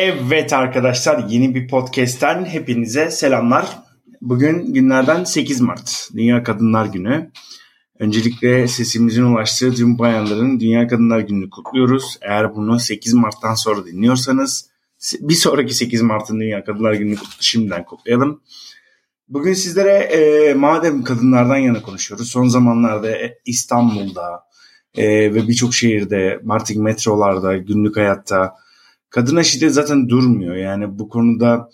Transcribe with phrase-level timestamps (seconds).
[0.00, 3.78] Evet arkadaşlar yeni bir podcast'ten hepinize selamlar.
[4.20, 7.30] Bugün günlerden 8 Mart Dünya Kadınlar Günü.
[7.98, 12.18] Öncelikle sesimizin ulaştığı tüm bayanların Dünya Kadınlar Günü'nü kutluyoruz.
[12.22, 14.70] Eğer bunu 8 Mart'tan sonra dinliyorsanız
[15.20, 18.42] bir sonraki 8 Mart'ın Dünya Kadınlar Günü'nü şimdiden kutlayalım.
[19.28, 22.30] Bugün sizlere e, madem kadınlardan yana konuşuyoruz.
[22.30, 24.44] Son zamanlarda İstanbul'da
[24.96, 28.54] e, ve birçok şehirde artık metrolarda, günlük hayatta
[29.10, 30.56] kadına şiddet zaten durmuyor.
[30.56, 31.68] Yani bu konuda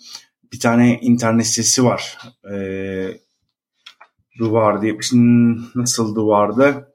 [0.53, 2.17] bir tane internet sitesi var.
[2.53, 3.07] Ee,
[4.39, 4.97] duvar diye.
[5.01, 6.87] Şimdi nasıl duvarda?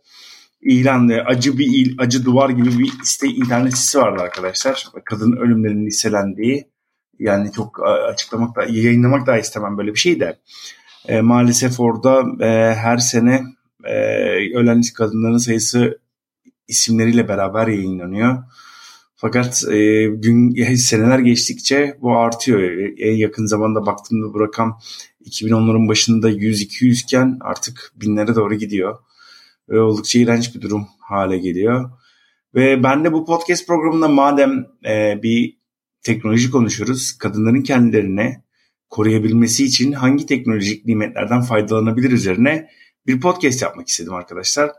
[0.60, 1.22] İlandı.
[1.26, 4.86] Acı bir il, acı duvar gibi bir site internet sitesi vardı arkadaşlar.
[5.04, 6.70] Kadın ölümlerinin listelendiği.
[7.18, 10.38] Yani çok açıklamak da yayınlamak da istemem böyle bir şey de.
[11.08, 13.42] E, maalesef orada e, her sene
[13.84, 13.94] e,
[14.56, 15.98] ölen kadınların sayısı
[16.68, 18.38] isimleriyle beraber yayınlanıyor.
[19.20, 22.60] Fakat e, gün seneler geçtikçe bu artıyor.
[22.98, 24.80] En yakın zamanda baktığımda bu rakam
[25.24, 28.98] 2010'ların başında 100-200 iken artık binlere doğru gidiyor.
[29.68, 31.90] Ve oldukça iğrenç bir durum hale geliyor.
[32.54, 35.58] Ve ben de bu podcast programında madem e, bir
[36.02, 38.44] teknoloji konuşuyoruz, kadınların kendilerine
[38.90, 42.68] koruyabilmesi için hangi teknolojik nimetlerden faydalanabilir üzerine
[43.06, 44.70] bir podcast yapmak istedim arkadaşlar.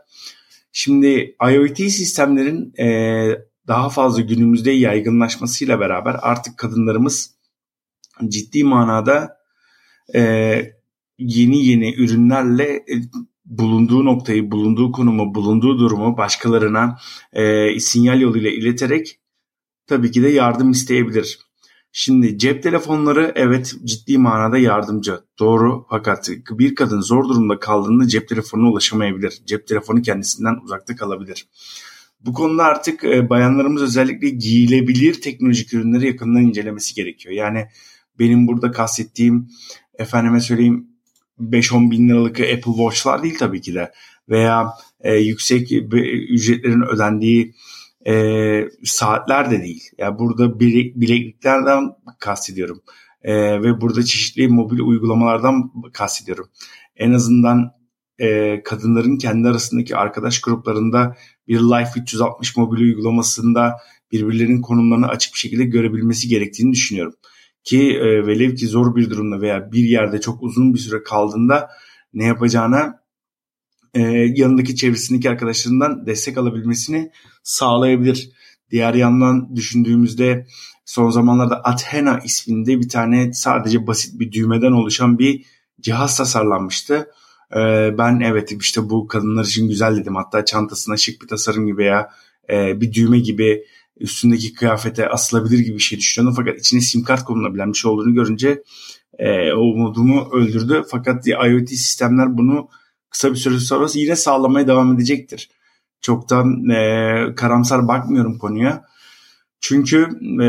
[0.72, 7.34] Şimdi IoT sistemlerin e, daha fazla günümüzde yaygınlaşmasıyla beraber artık kadınlarımız
[8.28, 9.36] ciddi manada
[10.14, 10.20] e,
[11.18, 12.94] yeni yeni ürünlerle e,
[13.44, 16.98] bulunduğu noktayı, bulunduğu konumu, bulunduğu durumu başkalarına
[17.32, 19.20] e, sinyal yoluyla ileterek
[19.86, 21.38] tabii ki de yardım isteyebilir.
[21.92, 25.20] Şimdi cep telefonları evet ciddi manada yardımcı.
[25.38, 29.42] Doğru fakat bir kadın zor durumda kaldığında cep telefonuna ulaşamayabilir.
[29.46, 31.46] Cep telefonu kendisinden uzakta kalabilir.
[32.26, 37.34] Bu konuda artık e, bayanlarımız özellikle giyilebilir teknolojik ürünleri yakından incelemesi gerekiyor.
[37.34, 37.66] Yani
[38.18, 39.48] benim burada kastettiğim
[39.98, 40.88] efendime söyleyeyim
[41.40, 43.92] 5-10 bin liralık Apple Watch'lar değil tabii ki de.
[44.28, 45.72] Veya e, yüksek
[46.30, 47.54] ücretlerin ödendiği
[48.06, 49.82] e, saatler de değil.
[49.98, 52.82] Yani burada bilek, bilekliklerden kastediyorum.
[53.22, 56.48] E, ve burada çeşitli mobil uygulamalardan kastediyorum.
[56.96, 57.81] En azından
[58.22, 61.16] e, kadınların kendi arasındaki arkadaş gruplarında
[61.48, 63.76] bir Life 360 mobil uygulamasında
[64.12, 67.14] birbirlerinin konumlarını açık bir şekilde görebilmesi gerektiğini düşünüyorum.
[67.64, 71.70] Ki e, velev ki zor bir durumda veya bir yerde çok uzun bir süre kaldığında
[72.14, 73.02] ne yapacağına
[73.94, 74.00] e,
[74.36, 77.10] yanındaki çevresindeki arkadaşlarından destek alabilmesini
[77.42, 78.30] sağlayabilir.
[78.70, 80.46] Diğer yandan düşündüğümüzde
[80.84, 85.44] son zamanlarda Athena isminde bir tane sadece basit bir düğmeden oluşan bir
[85.80, 87.08] cihaz tasarlanmıştı.
[87.56, 90.16] Ee, ben evet işte bu kadınlar için güzel dedim.
[90.16, 92.10] Hatta çantasına şık bir tasarım gibi veya
[92.50, 93.64] e, bir düğme gibi
[94.00, 96.44] üstündeki kıyafete asılabilir gibi bir şey düşünüyordum.
[96.44, 98.62] Fakat içine sim kart konulabilen bir şey olduğunu görünce
[99.18, 100.82] e, o umudumu öldürdü.
[100.90, 102.68] Fakat IoT sistemler bunu
[103.10, 105.50] kısa bir süre sonra yine sağlamaya devam edecektir.
[106.00, 108.84] Çok da e, karamsar bakmıyorum konuya.
[109.60, 110.08] Çünkü
[110.42, 110.46] e,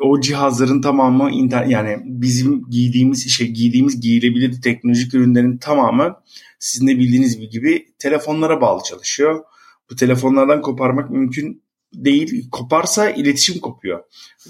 [0.00, 1.30] o cihazların tamamı
[1.68, 6.16] yani bizim giydiğimiz şey giydiğimiz giyilebilir teknolojik ürünlerin tamamı
[6.58, 9.44] sizin de bildiğiniz gibi telefonlara bağlı çalışıyor.
[9.90, 11.62] Bu telefonlardan koparmak mümkün
[11.94, 12.50] değil.
[12.50, 14.04] Koparsa iletişim kopuyor.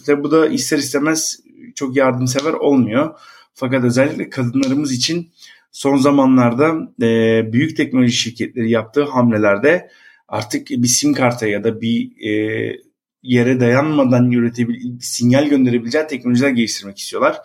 [0.06, 1.40] Tabi bu da ister istemez
[1.74, 3.18] çok yardımsever olmuyor.
[3.54, 5.30] Fakat özellikle kadınlarımız için
[5.72, 9.90] son zamanlarda e, büyük teknoloji şirketleri yaptığı hamlelerde
[10.28, 12.87] artık bir sim karta ya da bir e,
[13.28, 17.36] yere dayanmadan üretebil sinyal gönderebileceği teknolojiler geliştirmek istiyorlar.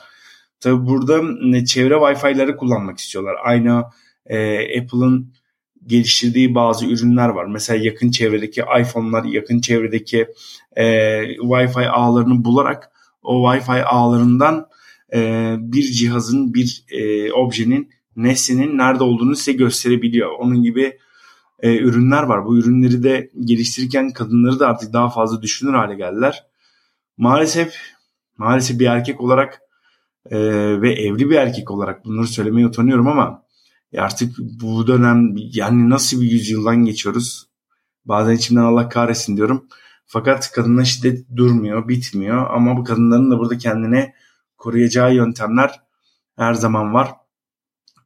[0.60, 1.22] Tabi burada
[1.66, 3.36] çevre Wi-Fi'ları kullanmak istiyorlar.
[3.44, 3.84] Aynı
[4.26, 5.34] e, Apple'ın
[5.86, 7.46] geliştirdiği bazı ürünler var.
[7.46, 10.28] Mesela yakın çevredeki iPhone'lar, yakın çevredeki
[10.76, 10.86] e,
[11.38, 12.92] Wi-Fi ağlarını bularak
[13.24, 14.68] o Wi-Fi ağlarından
[15.14, 20.30] e, bir cihazın, bir e, objenin, nesnenin nerede olduğunu size gösterebiliyor.
[20.40, 20.98] Onun gibi
[21.64, 22.46] e, ürünler var.
[22.46, 26.44] Bu ürünleri de geliştirirken kadınları da artık daha fazla düşünür hale geldiler.
[27.18, 27.76] Maalesef
[28.38, 29.62] maalesef bir erkek olarak
[30.30, 30.38] e,
[30.82, 33.44] ve evli bir erkek olarak bunları söylemeye utanıyorum ama
[33.98, 37.48] artık bu dönem yani nasıl bir yüzyıldan geçiyoruz?
[38.06, 39.68] Bazen içimden Allah kahretsin diyorum.
[40.06, 42.50] Fakat kadına şiddet durmuyor, bitmiyor.
[42.50, 44.14] Ama bu kadınların da burada kendine
[44.58, 45.82] koruyacağı yöntemler
[46.36, 47.12] her zaman var.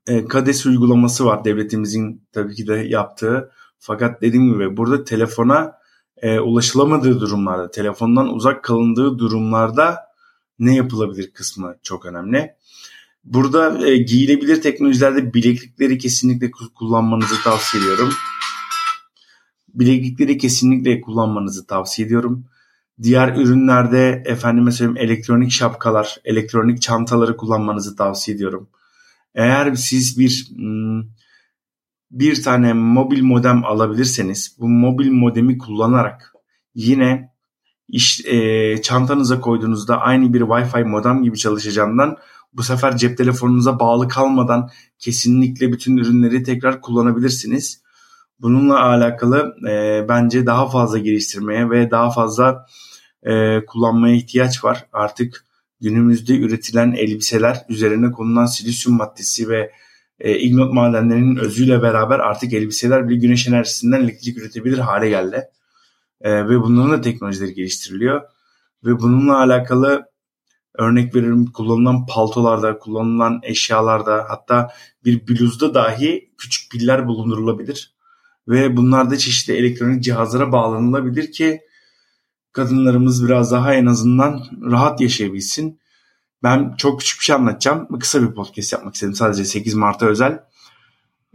[0.08, 3.52] E, KADES uygulaması var devletimizin tabii ki de yaptığı.
[3.80, 5.78] Fakat dediğim gibi burada telefona
[6.22, 9.98] e, ulaşılamadığı durumlarda, telefondan uzak kalındığı durumlarda
[10.60, 12.54] ne yapılabilir kısmı çok önemli.
[13.24, 18.10] Burada e, giyilebilir teknolojilerde bileklikleri kesinlikle kullanmanızı tavsiye ediyorum.
[19.74, 22.46] Bileklikleri kesinlikle kullanmanızı tavsiye ediyorum.
[23.04, 28.70] Diğer ürünlerde efendime söyleyeyim elektronik şapkalar, elektronik çantaları kullanmanızı tavsiye ediyorum.
[29.38, 31.04] Eğer siz bir hmm,
[32.12, 36.34] bir tane mobil modem alabilirseniz bu mobil modemi kullanarak
[36.76, 37.32] yine
[37.88, 42.18] iş, e, çantanıza koyduğunuzda aynı bir Wi-Fi modem gibi çalışacağından
[42.54, 44.70] bu sefer cep telefonunuza bağlı kalmadan
[45.00, 47.82] kesinlikle bütün ürünleri tekrar kullanabilirsiniz.
[48.40, 52.66] Bununla alakalı e, bence daha fazla geliştirmeye ve daha fazla
[53.24, 54.86] e, kullanmaya ihtiyaç var.
[54.94, 55.47] Artık
[55.82, 59.72] günümüzde üretilen elbiseler üzerine konulan silisyum maddesi ve
[60.20, 65.44] e, ignot madenlerinin özüyle beraber artık elbiseler bile güneş enerjisinden elektrik üretebilir hale geldi.
[66.22, 68.22] E, ve bunların da teknolojileri geliştiriliyor.
[68.84, 70.06] Ve bununla alakalı
[70.78, 74.70] örnek veririm kullanılan paltolarda, kullanılan eşyalarda hatta
[75.06, 77.98] bir bluzda dahi küçük piller bulundurulabilir.
[78.48, 81.62] Ve bunlar da çeşitli elektronik cihazlara bağlanılabilir ki
[82.58, 85.80] kadınlarımız biraz daha en azından rahat yaşayabilsin.
[86.44, 88.00] Ben çok küçük bir şey anlatacağım.
[88.00, 89.14] Kısa bir podcast yapmak istedim.
[89.16, 90.44] Sadece 8 Mart'a özel.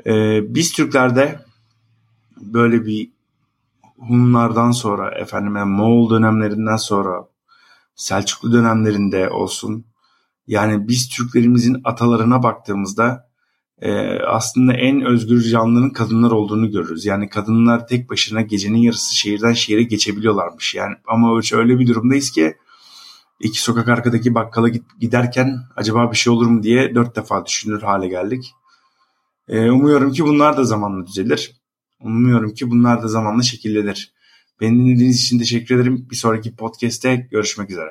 [0.07, 1.41] Ee, biz Türklerde
[2.41, 3.11] böyle bir
[3.99, 7.29] Hunlardan sonra efendim yani Moğol dönemlerinden sonra
[7.95, 9.85] Selçuklu dönemlerinde olsun
[10.47, 13.31] yani biz Türklerimizin atalarına baktığımızda
[13.83, 17.07] e, aslında en özgür canlının kadınlar olduğunu görürüz.
[17.07, 20.75] Yani kadınlar tek başına gecenin yarısı şehirden şehire geçebiliyorlarmış.
[20.75, 22.55] Yani ama öyle bir durumdayız ki
[23.41, 24.69] iki sokak arkadaki bakkala
[25.01, 28.55] giderken acaba bir şey olur mu diye dört defa düşünür hale geldik.
[29.49, 31.53] E, umuyorum ki bunlar da zamanla düzelir.
[32.01, 34.13] Umuyorum ki bunlar da zamanla şekillenir.
[34.61, 36.07] Beni dinlediğiniz için teşekkür ederim.
[36.11, 37.91] Bir sonraki podcast'te görüşmek üzere.